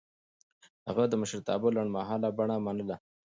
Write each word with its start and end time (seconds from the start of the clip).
هغه 0.87 1.03
د 1.07 1.13
مشرتابه 1.21 1.67
لنډمهاله 1.75 2.29
بڼه 2.37 2.55
منله. 2.65 2.95